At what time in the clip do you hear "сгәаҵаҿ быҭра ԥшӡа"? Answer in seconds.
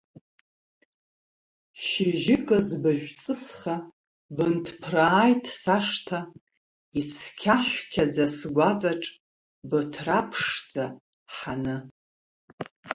8.37-10.85